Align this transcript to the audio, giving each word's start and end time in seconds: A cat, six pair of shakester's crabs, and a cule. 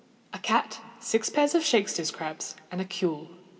A 0.33 0.39
cat, 0.39 0.79
six 0.99 1.29
pair 1.29 1.43
of 1.45 1.63
shakester's 1.63 2.09
crabs, 2.09 2.55
and 2.71 2.81
a 2.81 2.85
cule. 2.85 3.27